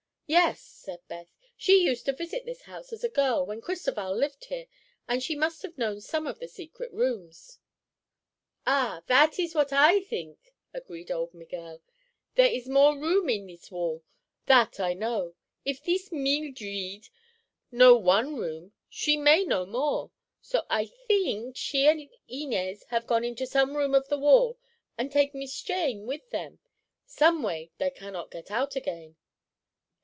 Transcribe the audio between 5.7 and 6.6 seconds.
known some of the